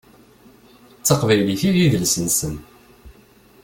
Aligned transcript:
D 0.99 1.03
taqbaylit 1.05 1.61
i 1.67 1.69
d 1.75 1.77
idles-nsen. 1.85 2.55